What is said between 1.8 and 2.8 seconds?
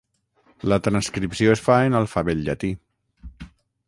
en alfabet llatí.